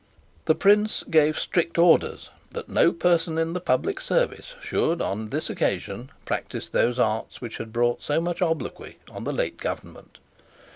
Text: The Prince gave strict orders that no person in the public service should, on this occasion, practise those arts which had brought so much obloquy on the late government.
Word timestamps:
The 0.45 0.55
Prince 0.55 1.03
gave 1.03 1.37
strict 1.37 1.77
orders 1.77 2.31
that 2.49 2.67
no 2.67 2.91
person 2.91 3.37
in 3.37 3.53
the 3.53 3.61
public 3.61 4.01
service 4.01 4.55
should, 4.59 4.99
on 4.99 5.27
this 5.29 5.47
occasion, 5.47 6.09
practise 6.25 6.67
those 6.67 6.97
arts 6.97 7.39
which 7.39 7.57
had 7.57 7.71
brought 7.71 8.01
so 8.01 8.19
much 8.19 8.41
obloquy 8.41 8.97
on 9.11 9.25
the 9.25 9.31
late 9.31 9.57
government. 9.57 10.17